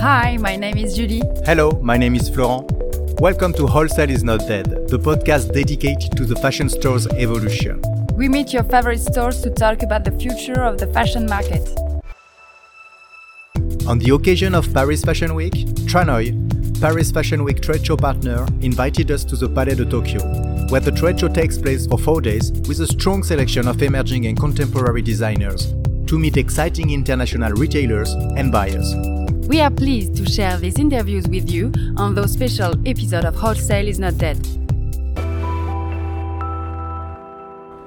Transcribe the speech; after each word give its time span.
Hi, 0.00 0.38
my 0.38 0.56
name 0.56 0.78
is 0.78 0.96
Julie. 0.96 1.20
Hello, 1.44 1.72
my 1.82 1.98
name 1.98 2.14
is 2.14 2.30
Florent. 2.30 2.70
Welcome 3.20 3.52
to 3.52 3.66
Wholesale 3.66 4.08
is 4.08 4.24
Not 4.24 4.40
Dead, 4.48 4.88
the 4.88 4.98
podcast 4.98 5.52
dedicated 5.52 6.16
to 6.16 6.24
the 6.24 6.36
fashion 6.36 6.70
store's 6.70 7.06
evolution. 7.08 7.82
We 8.14 8.26
meet 8.26 8.50
your 8.50 8.62
favorite 8.62 9.00
stores 9.00 9.42
to 9.42 9.50
talk 9.50 9.82
about 9.82 10.06
the 10.06 10.12
future 10.12 10.62
of 10.62 10.78
the 10.78 10.86
fashion 10.86 11.26
market. 11.26 11.68
On 13.86 13.98
the 13.98 14.14
occasion 14.14 14.54
of 14.54 14.72
Paris 14.72 15.04
Fashion 15.04 15.34
Week, 15.34 15.52
Tranoi, 15.84 16.80
Paris 16.80 17.10
Fashion 17.10 17.44
Week 17.44 17.60
trade 17.60 17.84
show 17.84 17.98
partner, 17.98 18.46
invited 18.62 19.10
us 19.10 19.22
to 19.24 19.36
the 19.36 19.50
Palais 19.50 19.74
de 19.74 19.84
Tokyo, 19.84 20.20
where 20.70 20.80
the 20.80 20.92
trade 20.92 21.20
show 21.20 21.28
takes 21.28 21.58
place 21.58 21.86
for 21.86 21.98
four 21.98 22.22
days 22.22 22.52
with 22.66 22.80
a 22.80 22.86
strong 22.86 23.22
selection 23.22 23.68
of 23.68 23.82
emerging 23.82 24.24
and 24.24 24.40
contemporary 24.40 25.02
designers 25.02 25.74
to 26.06 26.18
meet 26.18 26.38
exciting 26.38 26.88
international 26.88 27.52
retailers 27.52 28.14
and 28.38 28.50
buyers. 28.50 28.94
We 29.50 29.60
are 29.60 29.70
pleased 29.70 30.14
to 30.18 30.30
share 30.30 30.56
these 30.58 30.78
interviews 30.78 31.26
with 31.26 31.50
you 31.50 31.72
on 31.96 32.14
those 32.14 32.34
special 32.34 32.72
episode 32.86 33.24
of 33.24 33.34
Wholesale 33.34 33.88
is 33.88 33.98
Not 33.98 34.16
Dead. 34.16 34.38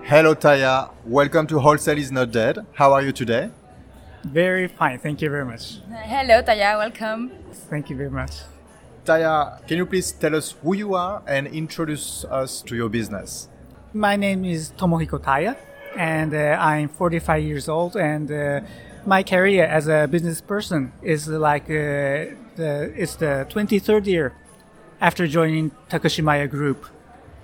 Hello, 0.03 0.35
Taya. 0.35 0.89
Welcome 1.05 1.47
to 1.47 1.59
Wholesale 1.59 1.97
is 1.99 2.11
Not 2.11 2.33
Dead. 2.33 2.65
How 2.73 2.91
are 2.91 3.01
you 3.01 3.13
today? 3.13 3.49
Very 4.25 4.67
fine. 4.67 4.99
Thank 4.99 5.21
you 5.21 5.29
very 5.29 5.45
much. 5.45 5.77
Hello, 5.89 6.43
Taya. 6.43 6.77
Welcome. 6.79 7.31
Thank 7.69 7.89
you 7.89 7.95
very 7.95 8.11
much. 8.11 8.31
Taya, 9.05 9.65
can 9.65 9.77
you 9.77 9.85
please 9.85 10.11
tell 10.11 10.35
us 10.35 10.55
who 10.61 10.75
you 10.75 10.95
are 10.95 11.23
and 11.25 11.47
introduce 11.47 12.25
us 12.25 12.61
to 12.63 12.75
your 12.75 12.89
business? 12.89 13.47
My 13.93 14.17
name 14.17 14.43
is 14.43 14.73
Tomohiko 14.77 15.17
Taya, 15.17 15.55
and 15.95 16.33
uh, 16.33 16.57
I'm 16.59 16.89
45 16.89 17.41
years 17.41 17.69
old. 17.69 17.95
And 17.95 18.29
uh, 18.29 18.59
my 19.05 19.23
career 19.23 19.65
as 19.65 19.87
a 19.87 20.07
business 20.09 20.41
person 20.41 20.93
is 21.01 21.27
like 21.27 21.63
uh, 21.63 22.31
the, 22.55 22.93
it's 22.95 23.15
the 23.15 23.45
23rd 23.49 24.05
year 24.05 24.33
after 25.01 25.27
joining 25.27 25.71
Takashimaya 25.89 26.49
Group. 26.49 26.85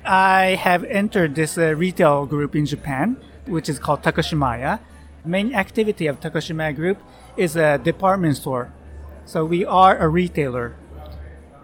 I 0.06 0.56
have 0.56 0.84
entered 0.86 1.36
this 1.36 1.58
uh, 1.58 1.76
retail 1.76 2.26
group 2.26 2.56
in 2.56 2.66
Japan, 2.66 3.18
which 3.46 3.68
is 3.68 3.80
called 3.80 4.02
Takashimaya. 4.04 4.80
Main 5.26 5.54
activity 5.54 6.08
of 6.08 6.20
Takashimaya 6.22 6.76
Group 6.76 6.98
is 7.36 7.56
a 7.56 7.78
department 7.78 8.38
store. 8.38 8.72
So 9.26 9.46
we 9.46 9.66
are 9.66 9.98
a 9.98 10.08
retailer. 10.08 10.76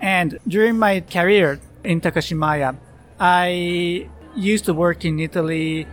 And 0.01 0.37
during 0.47 0.77
my 0.77 0.99
career 0.99 1.59
in 1.83 2.01
Takashimaya, 2.01 2.75
I 3.19 4.09
used 4.35 4.65
to 4.65 4.73
work 4.73 5.05
in 5.05 5.19
Italy, 5.19 5.87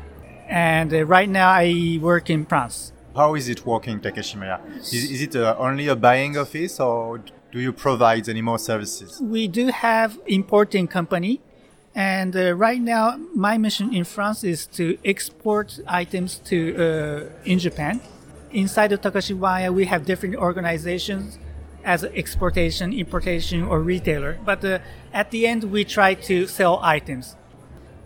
and 0.48 0.93
uh, 0.93 1.05
right 1.05 1.29
now 1.29 1.51
I 1.51 1.98
work 2.03 2.29
in 2.29 2.45
France. 2.45 2.93
How 3.15 3.35
is 3.35 3.49
it 3.49 3.67
working, 3.67 4.01
Takashimaya? 4.01 4.59
Is, 4.79 5.11
is 5.11 5.23
it 5.23 5.37
uh, 5.37 5.55
only 5.59 5.89
a 5.89 5.97
buying 5.97 6.39
office 6.39 6.81
or 6.81 7.21
do 7.53 7.61
you 7.61 7.73
provide 7.73 8.29
any 8.29 8.41
more 8.41 8.59
services? 8.59 9.21
We 9.21 9.49
do 9.49 9.67
have 9.67 10.19
importing 10.27 10.89
company, 10.89 11.43
and 11.95 12.35
uh, 12.35 12.55
right 12.55 12.81
now 12.81 13.19
my 13.35 13.59
mission 13.59 13.95
in 13.95 14.05
France 14.05 14.43
is 14.43 14.67
to 14.79 14.97
export 15.05 15.79
items 15.87 16.39
to 16.47 17.29
uh, 17.29 17.51
in 17.51 17.59
Japan. 17.59 18.01
Inside 18.51 18.93
of 18.93 19.03
Takashimaya, 19.03 19.73
we 19.73 19.85
have 19.85 20.07
different 20.07 20.37
organizations 20.37 21.39
as 21.85 22.05
exportation, 22.05 22.93
importation, 22.93 23.63
or 23.65 23.81
retailer. 23.81 24.39
But 24.45 24.65
uh, 24.65 24.79
at 25.13 25.31
the 25.31 25.47
end, 25.47 25.65
we 25.65 25.85
try 25.85 26.15
to 26.15 26.47
sell 26.47 26.81
items. 26.83 27.37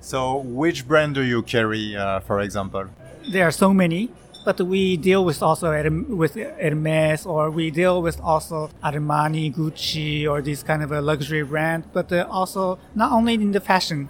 So, 0.00 0.38
which 0.38 0.86
brand 0.86 1.14
do 1.14 1.22
you 1.22 1.42
carry, 1.42 1.96
uh, 1.96 2.20
for 2.20 2.40
example? 2.40 2.86
There 3.28 3.46
are 3.46 3.50
so 3.50 3.74
many, 3.74 4.10
but 4.46 4.60
we 4.60 4.96
deal 4.96 5.24
with 5.24 5.42
also 5.42 5.66
with 6.08 6.34
Hermes, 6.36 7.26
or 7.26 7.50
we 7.50 7.72
deal 7.72 8.00
with 8.00 8.20
also 8.20 8.70
Armani, 8.80 9.52
Gucci, 9.52 10.24
or 10.30 10.40
these 10.40 10.62
kind 10.62 10.84
of 10.84 10.92
a 10.92 11.00
luxury 11.00 11.42
brand. 11.42 11.82
But 11.92 12.12
uh, 12.12 12.28
also 12.30 12.78
not 12.94 13.10
only 13.10 13.34
in 13.34 13.50
the 13.50 13.60
fashion 13.60 14.08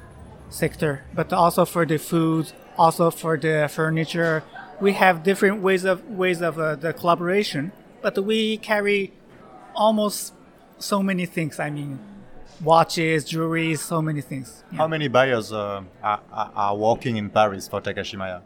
sector, 0.51 1.05
but 1.15 1.33
also 1.33 1.65
for 1.65 1.87
the 1.87 1.97
food, 1.97 2.53
also 2.77 3.11
for 3.11 3.39
the 3.39 3.67
furniture. 3.73 4.45
We 4.79 4.93
have 4.93 5.23
different 5.23 5.63
ways 5.63 5.85
of 5.87 6.07
ways 6.07 6.43
of 6.43 6.59
uh, 6.59 6.77
the 6.77 6.93
collaboration, 6.93 7.73
but 8.03 8.23
we 8.23 8.59
carry 8.59 9.15
almost 9.75 10.35
so 10.79 11.03
many 11.03 11.25
things. 11.25 11.59
I 11.59 11.71
mean, 11.71 11.99
watches, 12.63 13.25
jewelry, 13.25 13.75
so 13.77 14.03
many 14.03 14.21
things. 14.21 14.65
Yeah. 14.71 14.79
How 14.81 14.87
many 14.87 15.09
buyers 15.09 15.51
uh, 15.51 15.83
are, 16.03 16.21
are, 16.31 16.53
are 16.55 16.77
working 16.77 17.17
in 17.17 17.31
Paris 17.31 17.69
for 17.69 17.81
Takashimaya? 17.81 18.43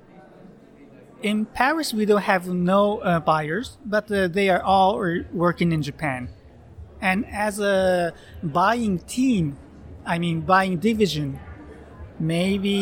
In 1.22 1.44
Paris, 1.44 1.92
we 1.92 2.06
don't 2.06 2.22
have 2.22 2.46
no 2.48 2.98
uh, 3.00 3.20
buyers, 3.20 3.76
but 3.84 4.10
uh, 4.10 4.26
they 4.28 4.48
are 4.48 4.62
all 4.62 4.98
working 5.32 5.70
in 5.72 5.82
Japan. 5.82 6.30
And 7.02 7.26
as 7.26 7.60
a 7.60 8.14
buying 8.42 8.98
team, 9.00 9.58
I 10.06 10.18
mean 10.18 10.40
buying 10.40 10.78
division, 10.78 11.38
maybe 12.18 12.78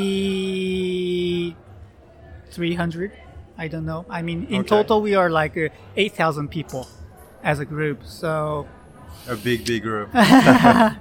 300. 2.53 3.13
I 3.57 3.67
don't 3.67 3.85
know. 3.85 4.07
I 4.09 4.23
mean, 4.23 4.47
in 4.47 4.61
Okay. 4.61 4.69
total, 4.69 5.03
we 5.03 5.17
are 5.17 5.29
like 5.31 5.57
uh, 5.57 5.69
8,000 5.97 6.49
people 6.49 6.87
as 7.43 7.59
a 7.59 7.65
group. 7.65 8.05
So 8.05 8.69
A 9.27 9.35
big, 9.35 9.65
big 9.65 9.83
group. 9.83 10.11
uh, 10.15 10.93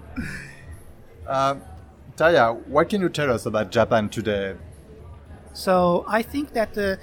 Taya, 2.16 2.56
what 2.68 2.90
can 2.90 3.02
you 3.02 3.10
tell 3.10 3.32
us 3.32 3.46
about 3.46 3.70
Japan 3.72 4.10
today? 4.10 4.56
So 5.54 6.04
I 6.08 6.22
think 6.24 6.54
that 6.54 6.74
the 6.74 7.00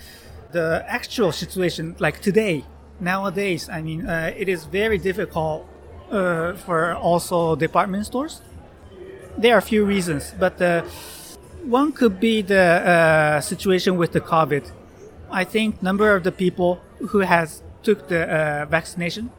the 0.55 0.85
actual 0.89 1.33
situation, 1.33 1.97
like 1.99 2.21
today, 2.21 2.65
nowadays, 3.01 3.69
I 3.69 3.83
mean, 3.83 4.07
uh, 4.07 4.33
it 4.37 4.49
is 4.49 4.65
very 4.65 4.99
difficult 4.99 5.67
uh, 6.11 6.55
for 6.65 6.95
also 6.95 7.57
department 7.57 8.07
stores. 8.07 8.41
There 9.37 9.55
are 9.55 9.59
a 9.59 9.69
few 9.73 9.85
reasons, 9.85 10.33
but 10.39 10.63
uh, 10.63 10.83
one 11.65 11.93
could 11.93 12.21
be 12.21 12.41
the 12.43 12.65
uh, 12.65 13.41
situation 13.41 13.97
with 13.97 14.13
the 14.13 14.21
COVID. 14.21 14.65
I 15.31 15.45
think 15.45 15.83
number 15.83 16.15
of 16.15 16.23
the 16.23 16.33
people 16.33 16.81
who 17.11 17.21
has 17.21 17.63
took 17.83 18.09
the 18.09 18.23
uh, 18.23 18.67
vaccination 18.67 19.31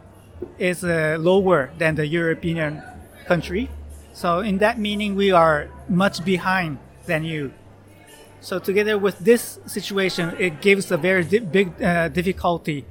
is 0.59 0.83
uh, 0.83 1.17
lower 1.19 1.71
than 1.77 1.95
the 1.95 2.05
European 2.05 2.83
country. 3.25 3.69
So 4.13 4.39
in 4.39 4.57
that 4.59 4.77
meaning, 4.79 5.15
we 5.15 5.31
are 5.31 5.69
much 5.87 6.23
behind 6.25 6.77
than 7.05 7.23
you. 7.23 7.53
So 8.45 8.59
together 8.59 9.00
with 9.00 9.17
this 9.17 9.57
situation, 9.66 10.35
it 10.38 10.61
gives 10.61 10.91
a 10.91 10.97
very 10.97 11.23
di- 11.23 11.39
big 11.39 11.81
uh, 11.81 12.09
difficulty 12.09 12.85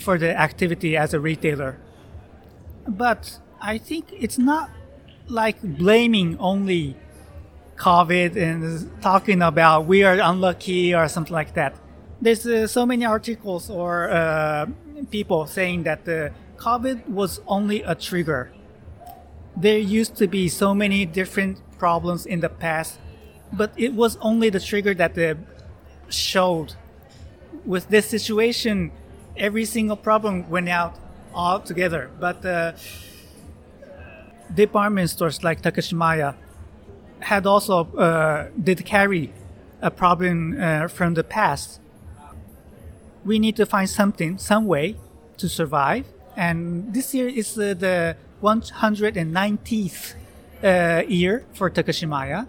for 0.00 0.16
the 0.18 0.38
activity 0.38 0.96
as 0.96 1.12
a 1.12 1.18
retailer. 1.18 1.80
But 2.86 3.40
I 3.60 3.78
think 3.78 4.04
it's 4.12 4.38
not 4.38 4.70
like 5.26 5.60
blaming 5.64 6.38
only 6.38 6.94
COVID 7.74 8.36
and 8.36 9.02
talking 9.02 9.42
about 9.42 9.86
we 9.86 10.04
are 10.04 10.16
unlucky 10.22 10.94
or 10.94 11.08
something 11.08 11.34
like 11.34 11.54
that. 11.54 11.74
There's 12.20 12.46
uh, 12.46 12.68
so 12.68 12.86
many 12.86 13.04
articles 13.04 13.68
or 13.68 14.10
uh, 14.10 14.66
people 15.10 15.48
saying 15.48 15.82
that 15.82 16.04
the 16.04 16.30
COVID 16.56 17.08
was 17.08 17.40
only 17.48 17.82
a 17.82 17.96
trigger. 17.96 18.52
There 19.56 19.76
used 19.76 20.14
to 20.18 20.28
be 20.28 20.48
so 20.48 20.72
many 20.72 21.04
different 21.04 21.58
problems 21.80 22.26
in 22.26 22.38
the 22.38 22.48
past, 22.48 23.00
but 23.52 23.72
it 23.76 23.94
was 23.94 24.16
only 24.20 24.50
the 24.50 24.60
trigger 24.60 24.94
that 24.94 25.14
the 25.14 25.36
showed. 26.08 26.74
With 27.64 27.88
this 27.88 28.08
situation, 28.08 28.90
every 29.36 29.64
single 29.64 29.96
problem 29.96 30.48
went 30.48 30.68
out 30.68 30.96
all 31.34 31.60
together. 31.60 32.10
But 32.18 32.44
uh, 32.44 32.72
department 34.54 35.10
stores 35.10 35.44
like 35.44 35.62
Takashimaya 35.62 36.34
had 37.20 37.46
also 37.46 37.84
uh, 37.96 38.48
did 38.62 38.84
carry 38.84 39.32
a 39.82 39.90
problem 39.90 40.56
uh, 40.58 40.88
from 40.88 41.14
the 41.14 41.24
past. 41.24 41.80
We 43.24 43.38
need 43.38 43.56
to 43.56 43.66
find 43.66 43.88
something, 43.88 44.38
some 44.38 44.66
way 44.66 44.96
to 45.36 45.48
survive. 45.48 46.06
And 46.36 46.94
this 46.94 47.14
year 47.14 47.28
is 47.28 47.58
uh, 47.58 47.74
the 47.74 48.16
190th 48.42 50.14
uh, 50.62 51.02
year 51.06 51.44
for 51.52 51.70
Takashimaya. 51.70 52.46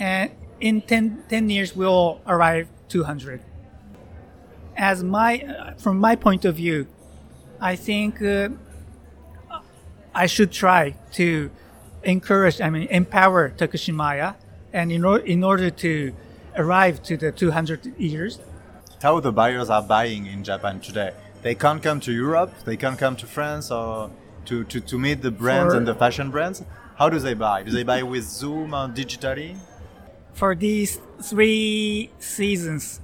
And 0.00 0.30
in 0.60 0.80
10, 0.80 1.24
10 1.28 1.50
years, 1.50 1.76
we'll 1.76 2.20
arrive 2.26 2.68
200. 2.88 3.42
As 4.76 5.04
my, 5.04 5.40
uh, 5.40 5.74
from 5.74 5.98
my 5.98 6.16
point 6.16 6.44
of 6.46 6.56
view, 6.56 6.86
I 7.60 7.76
think 7.76 8.22
uh, 8.22 8.48
I 10.14 10.26
should 10.26 10.50
try 10.50 10.96
to 11.12 11.50
encourage, 12.02 12.60
I 12.62 12.70
mean, 12.70 12.88
empower 12.88 13.50
Takashimaya, 13.50 14.36
and 14.72 14.90
in, 14.90 15.04
or- 15.04 15.18
in 15.18 15.44
order 15.44 15.68
to 15.70 16.14
arrive 16.56 17.02
to 17.04 17.16
the 17.18 17.30
200 17.30 17.98
years, 17.98 18.40
How 19.02 19.20
the 19.20 19.32
buyers 19.32 19.68
are 19.70 19.82
buying 19.82 20.26
in 20.26 20.44
Japan 20.44 20.80
today? 20.80 21.12
They 21.42 21.54
can't 21.54 21.82
come 21.82 22.00
to 22.00 22.12
Europe, 22.12 22.52
they 22.64 22.76
can't 22.76 22.98
come 22.98 23.16
to 23.16 23.26
France 23.26 23.70
or 23.70 24.10
to, 24.46 24.64
to, 24.64 24.80
to 24.80 24.98
meet 24.98 25.20
the 25.22 25.30
brands 25.30 25.72
For- 25.74 25.78
and 25.78 25.86
the 25.86 25.94
fashion 25.94 26.30
brands. 26.30 26.62
How 26.96 27.08
do 27.08 27.18
they 27.18 27.34
buy? 27.34 27.62
Do 27.62 27.70
they 27.70 27.82
buy 27.82 28.02
with 28.02 28.24
Zoom 28.24 28.74
or 28.74 28.88
digitally? 28.88 29.56
For 30.32 30.54
these 30.54 31.00
three 31.22 32.10
seasons, 32.18 33.00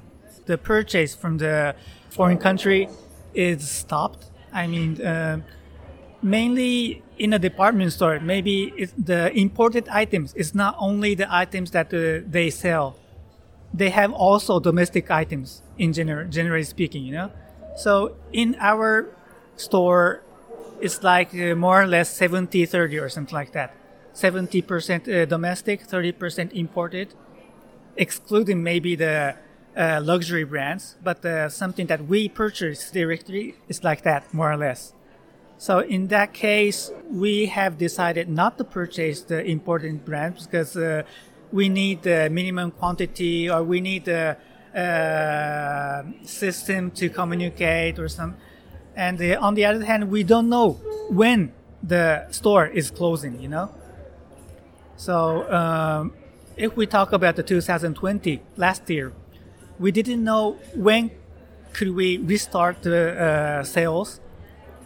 the 0.47 0.59
purchase 0.59 1.15
from 1.15 1.39
the 1.39 1.75
foreign 2.11 2.39
country 2.39 2.89
is 3.35 3.69
stopped. 3.69 4.27
I 4.53 4.67
mean, 4.67 5.01
uh, 5.01 5.41
mainly 6.23 7.03
in 7.19 7.33
a 7.33 7.39
department 7.39 7.93
store, 7.93 8.21
maybe 8.21 8.89
the 8.97 9.33
imported 9.37 9.89
items 9.89 10.35
is 10.35 10.55
not 10.55 10.77
only 10.79 11.15
the 11.15 11.33
items 11.35 11.71
that 11.73 11.93
uh, 11.93 12.25
they 12.29 12.51
sell. 12.51 12.97
They 13.75 13.91
have 13.91 14.13
also 14.13 14.61
domestic 14.61 15.11
items 15.11 15.63
in 15.77 15.93
general, 15.93 16.29
generally 16.29 16.65
speaking, 16.65 17.05
you 17.05 17.13
know. 17.13 17.31
So 17.77 18.17
in 18.33 18.57
our 18.59 19.07
store, 19.57 20.23
it's 20.81 21.03
like 21.03 21.35
uh, 21.35 21.55
more 21.55 21.83
or 21.83 21.87
less 21.87 22.09
70 22.11 22.65
30 22.67 22.99
or 22.99 23.09
something 23.09 23.35
like 23.35 23.53
that. 23.53 23.75
70% 24.17 25.09
uh, 25.09 25.27
domestic, 25.27 25.87
30% 25.87 26.53
imported, 26.53 27.15
excluding 27.97 28.63
maybe 28.63 28.97
the 28.97 29.37
uh, 29.77 30.01
luxury 30.03 30.45
brands, 30.45 30.97
but 31.05 31.23
uh, 31.25 31.51
something 31.51 31.87
that 31.87 32.07
we 32.07 32.29
purchase 32.29 32.91
directly 32.91 33.57
is 33.69 33.85
like 33.85 34.03
that, 34.05 34.33
more 34.33 34.51
or 34.51 34.57
less. 34.57 34.95
So 35.59 35.81
in 35.81 36.09
that 36.09 36.33
case, 36.33 36.91
we 37.11 37.47
have 37.47 37.77
decided 37.77 38.29
not 38.29 38.57
to 38.57 38.65
purchase 38.65 39.21
the 39.21 39.45
imported 39.45 40.05
brands 40.07 40.47
because 40.47 40.77
uh, 40.77 41.03
we 41.53 41.69
need 41.69 42.03
the 42.03 42.31
minimum 42.31 42.71
quantity 42.71 43.51
or 43.51 43.63
we 43.63 43.81
need 43.83 44.07
the 44.07 44.39
uh, 44.75 46.03
system 46.25 46.91
to 46.93 47.11
communicate 47.11 47.99
or 47.99 48.09
some. 48.09 48.37
And 48.95 49.21
uh, 49.21 49.39
on 49.41 49.55
the 49.55 49.67
other 49.67 49.85
hand, 49.85 50.11
we 50.11 50.23
don't 50.25 50.49
know 50.49 50.73
when 51.11 51.53
the 51.83 52.27
store 52.31 52.67
is 52.67 52.91
closing, 52.91 53.41
you 53.41 53.49
know? 53.49 53.71
So 54.97 55.51
um, 55.53 56.13
if 56.57 56.77
we 56.77 56.87
talk 56.87 57.13
about 57.13 57.37
the 57.37 57.43
2020, 57.43 58.41
last 58.57 58.89
year, 58.89 59.13
we 59.79 59.93
didn't 59.93 60.25
know 60.25 60.57
when 60.75 61.11
could 61.73 61.95
we 61.95 62.17
restart 62.17 62.83
the 62.83 63.21
uh, 63.21 63.63
sales 63.63 64.21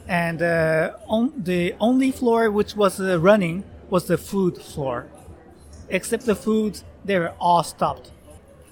and 0.08 0.42
uh, 0.42 0.96
on 1.06 1.32
the 1.36 1.74
only 1.78 2.10
floor 2.10 2.50
which 2.50 2.74
was 2.74 3.00
uh, 3.00 3.18
running 3.20 3.62
was 3.88 4.06
the 4.06 4.18
food 4.18 4.58
floor. 4.58 5.06
Except 5.88 6.26
the 6.26 6.34
food, 6.34 6.80
they 7.04 7.18
were 7.18 7.34
all 7.38 7.62
stopped. 7.62 8.10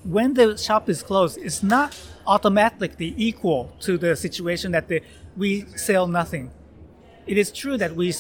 When 0.05 0.35
the 0.35 0.57
shop 0.57 0.89
is 0.89 1.03
closed, 1.03 1.39
it's 1.39 1.63
not 1.63 1.97
automatically 2.27 3.15
equal 3.17 3.73
to 3.81 3.99
the 3.99 4.17
situation 4.17 4.73
that 4.73 4.89
the, 4.89 5.03
we 5.37 5.67
sell 5.77 6.07
nothing. 6.09 6.51
It 7.27 7.37
is 7.39 7.53
true 7.53 7.77
that 7.77 7.95
we 7.95 8.13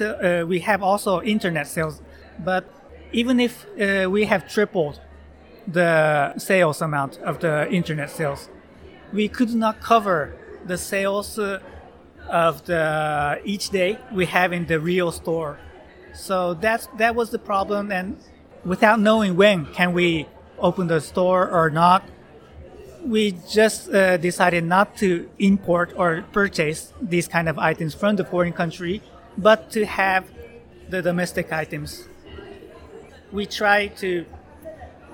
uh, 0.00 0.46
we 0.46 0.60
have 0.60 0.82
also 0.82 1.20
internet 1.22 1.66
sales, 1.66 2.00
but 2.38 2.64
even 3.12 3.40
if 3.40 3.66
uh, 3.80 4.08
we 4.10 4.24
have 4.24 4.48
tripled 4.48 5.00
the 5.66 6.36
sales 6.38 6.80
amount 6.80 7.18
of 7.18 7.40
the 7.40 7.70
internet 7.70 8.10
sales, 8.10 8.48
we 9.12 9.28
could 9.28 9.54
not 9.54 9.80
cover 9.80 10.34
the 10.66 10.78
sales 10.78 11.38
uh, 11.38 11.60
of 12.28 12.64
the 12.64 13.40
each 13.44 13.70
day 13.70 13.98
we 14.12 14.26
have 14.26 14.52
in 14.52 14.66
the 14.66 14.80
real 14.80 15.12
store. 15.12 15.58
So 16.14 16.54
that's 16.54 16.88
that 16.98 17.14
was 17.14 17.30
the 17.30 17.38
problem, 17.38 17.90
and 17.90 18.16
without 18.64 19.00
knowing 19.00 19.36
when 19.36 19.66
can 19.66 19.92
we 19.92 20.26
open 20.58 20.86
the 20.86 21.00
store 21.00 21.48
or 21.50 21.70
not, 21.70 22.02
we 23.04 23.32
just 23.50 23.92
uh, 23.92 24.16
decided 24.16 24.64
not 24.64 24.96
to 24.98 25.28
import 25.38 25.92
or 25.96 26.24
purchase 26.32 26.92
these 27.00 27.26
kind 27.26 27.48
of 27.48 27.58
items 27.58 27.94
from 27.94 28.16
the 28.16 28.24
foreign 28.24 28.52
country, 28.52 29.02
but 29.36 29.70
to 29.72 29.84
have 29.84 30.30
the 30.88 31.02
domestic 31.02 31.52
items. 31.52 32.08
We 33.32 33.46
try 33.46 33.88
to 33.88 34.24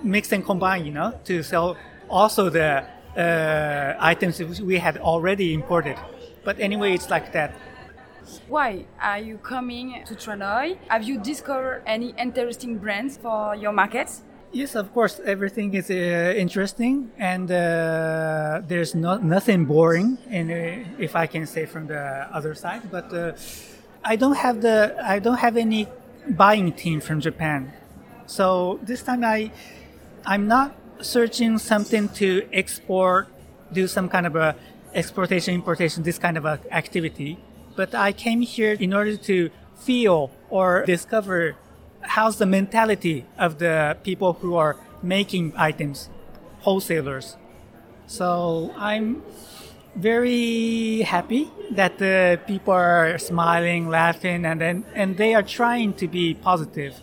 mix 0.02 0.32
and 0.32 0.44
combine, 0.44 0.84
you 0.84 0.92
know, 0.92 1.18
to 1.24 1.42
sell 1.42 1.76
also 2.08 2.50
the 2.50 2.84
uh, 3.16 3.94
items 3.98 4.40
we 4.60 4.78
had 4.78 4.98
already 4.98 5.54
imported. 5.54 5.96
But 6.44 6.58
anyway, 6.60 6.94
it's 6.94 7.10
like 7.10 7.32
that. 7.32 7.54
Why 8.48 8.84
are 9.00 9.18
you 9.18 9.38
coming 9.38 10.02
to 10.04 10.14
Tranoi? 10.14 10.76
Have 10.88 11.02
you 11.02 11.18
discovered 11.18 11.82
any 11.86 12.14
interesting 12.18 12.78
brands 12.78 13.16
for 13.16 13.54
your 13.54 13.72
markets? 13.72 14.22
Yes, 14.52 14.74
of 14.74 14.92
course. 14.94 15.20
Everything 15.24 15.74
is 15.74 15.90
uh, 15.90 16.34
interesting, 16.36 17.10
and 17.18 17.50
uh, 17.50 18.62
there's 18.66 18.94
not 18.94 19.22
nothing 19.22 19.66
boring. 19.66 20.18
And 20.30 20.50
uh, 20.50 20.88
if 20.98 21.14
I 21.16 21.26
can 21.26 21.46
say 21.46 21.66
from 21.66 21.86
the 21.86 22.26
other 22.32 22.54
side, 22.54 22.90
but 22.90 23.12
uh, 23.12 23.32
I 24.04 24.16
don't 24.16 24.36
have 24.36 24.62
the 24.62 24.96
I 25.02 25.18
don't 25.18 25.38
have 25.38 25.56
any 25.56 25.86
buying 26.28 26.72
team 26.72 27.00
from 27.00 27.20
Japan, 27.20 27.72
so 28.28 28.78
this 28.82 29.02
time 29.02 29.24
I 29.24 29.50
I'm 30.24 30.46
not 30.46 30.76
searching 31.00 31.58
something 31.58 32.08
to 32.20 32.46
export, 32.52 33.28
do 33.72 33.88
some 33.88 34.08
kind 34.08 34.26
of 34.26 34.36
a 34.36 34.54
exportation, 34.94 35.54
importation, 35.54 36.02
this 36.02 36.18
kind 36.18 36.36
of 36.36 36.44
a 36.44 36.60
activity. 36.70 37.38
But 37.74 37.94
I 37.94 38.12
came 38.12 38.42
here 38.42 38.72
in 38.72 38.92
order 38.92 39.16
to 39.16 39.50
feel 39.76 40.30
or 40.50 40.84
discover 40.84 41.56
how's 42.02 42.36
the 42.36 42.46
mentality 42.46 43.24
of 43.38 43.58
the 43.58 43.96
people 44.02 44.34
who 44.34 44.56
are 44.56 44.76
making 45.02 45.54
items, 45.56 46.10
wholesalers. 46.60 47.36
So 48.06 48.74
I'm 48.76 49.22
very 49.96 51.00
happy 51.00 51.50
that 51.70 51.98
the 51.98 52.38
people 52.46 52.74
are 52.74 53.18
smiling, 53.18 53.88
laughing, 53.88 54.44
and 54.44 54.60
then 54.60 54.84
and 54.94 55.16
they 55.16 55.34
are 55.34 55.42
trying 55.42 55.94
to 55.94 56.06
be 56.08 56.34
positive. 56.34 57.00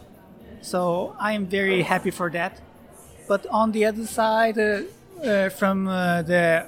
So 0.65 1.15
I'm 1.19 1.45
very 1.45 1.83
happy 1.83 2.11
for 2.11 2.29
that. 2.31 2.59
But 3.27 3.45
on 3.47 3.71
the 3.71 3.85
other 3.85 4.05
side, 4.05 4.57
uh, 4.57 4.81
uh, 5.23 5.49
from 5.49 5.87
uh, 5.87 6.21
the 6.23 6.67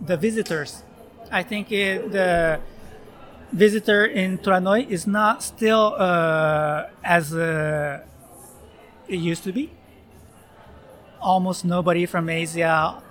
the 0.00 0.16
visitors. 0.16 0.82
I 1.30 1.42
think 1.42 1.70
it, 1.70 2.10
the 2.10 2.60
visitor 3.52 4.04
in 4.06 4.38
Tranoi 4.38 4.88
is 4.88 5.06
not 5.06 5.42
still 5.42 5.94
uh, 5.96 6.86
as 7.04 7.34
uh, 7.34 8.00
it 9.08 9.16
used 9.16 9.44
to 9.44 9.52
be. 9.52 9.70
Almost 11.20 11.64
nobody 11.64 12.06
from 12.06 12.28
Asia, 12.28 13.02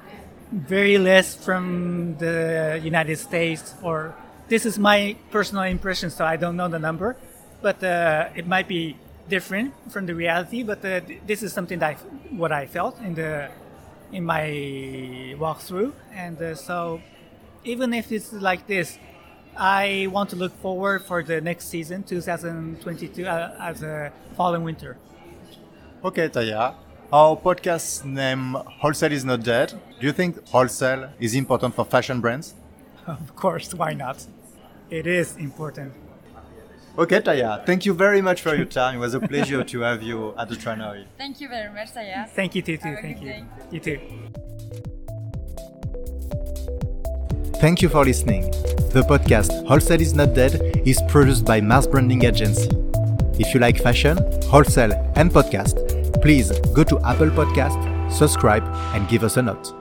very 0.51 0.97
less 0.97 1.35
from 1.35 2.17
the 2.17 2.79
United 2.83 3.17
States, 3.19 3.75
or 3.83 4.15
this 4.47 4.65
is 4.65 4.79
my 4.79 5.15
personal 5.29 5.63
impression, 5.63 6.09
so 6.09 6.25
I 6.25 6.35
don't 6.35 6.55
know 6.55 6.67
the 6.67 6.79
number, 6.79 7.15
but 7.61 7.83
uh, 7.83 8.29
it 8.35 8.47
might 8.47 8.67
be 8.67 8.97
different 9.29 9.73
from 9.91 10.05
the 10.05 10.15
reality. 10.15 10.63
But 10.63 10.83
uh, 10.83 11.01
this 11.25 11.43
is 11.43 11.53
something 11.53 11.79
that 11.79 11.91
I, 11.91 11.93
what 12.35 12.51
I 12.51 12.65
felt 12.65 12.99
in 13.01 13.15
the 13.15 13.49
in 14.11 14.25
my 14.25 14.47
walkthrough. 15.37 15.93
And 16.13 16.41
uh, 16.41 16.55
so, 16.55 17.01
even 17.63 17.93
if 17.93 18.11
it's 18.11 18.33
like 18.33 18.67
this, 18.67 18.97
I 19.55 20.07
want 20.11 20.29
to 20.31 20.35
look 20.35 20.53
forward 20.61 21.03
for 21.05 21.23
the 21.23 21.41
next 21.41 21.67
season, 21.67 22.03
2022, 22.03 23.25
uh, 23.25 23.55
as 23.59 23.83
a 23.83 24.11
fall 24.35 24.55
and 24.55 24.63
winter. 24.63 24.97
Okay, 26.03 26.29
Taya. 26.29 26.75
Our 27.11 27.35
podcast 27.35 28.05
name 28.05 28.53
Wholesale 28.53 29.11
is 29.11 29.25
Not 29.25 29.43
Dead. 29.43 29.73
Do 29.99 30.05
you 30.05 30.13
think 30.13 30.47
wholesale 30.47 31.09
is 31.19 31.33
important 31.33 31.75
for 31.75 31.83
fashion 31.85 32.21
brands? 32.21 32.55
Of 33.07 33.35
course, 33.35 33.73
why 33.73 33.93
not? 33.93 34.27
It 34.91 35.07
is 35.07 35.35
important. 35.37 35.93
Okay, 36.97 37.21
Taya, 37.21 37.65
thank 37.65 37.85
you 37.85 37.93
very 37.93 38.21
much 38.21 38.41
for 38.41 38.55
your 38.55 38.65
time. 38.65 38.95
It 38.95 38.99
was 38.99 39.13
a 39.13 39.19
pleasure 39.21 39.63
to 39.63 39.79
have 39.81 40.03
you 40.03 40.33
at 40.37 40.49
the 40.49 40.55
Tranoi. 40.55 41.05
Thank 41.17 41.39
you 41.39 41.47
very 41.47 41.73
much, 41.73 41.93
Taya. 41.93 42.27
Thank 42.29 42.55
you, 42.55 42.61
Tutu. 42.61 42.95
Thank 43.01 43.21
you. 43.21 43.27
Day. 43.29 43.45
You 43.71 43.79
too. 43.79 43.99
Thank 47.59 47.81
you 47.81 47.89
for 47.89 48.03
listening. 48.03 48.51
The 48.91 49.03
podcast 49.07 49.65
Wholesale 49.67 50.01
is 50.01 50.13
Not 50.13 50.33
Dead 50.33 50.81
is 50.85 51.01
produced 51.07 51.45
by 51.45 51.61
Mars 51.61 51.87
Branding 51.87 52.25
Agency. 52.25 52.69
If 53.39 53.53
you 53.53 53.59
like 53.61 53.77
fashion, 53.77 54.17
wholesale, 54.43 54.91
and 55.15 55.31
podcast, 55.31 56.21
please 56.21 56.51
go 56.73 56.83
to 56.83 56.99
Apple 57.05 57.29
Podcast, 57.29 58.11
subscribe, 58.11 58.63
and 58.93 59.07
give 59.07 59.23
us 59.23 59.37
a 59.37 59.41
note. 59.41 59.73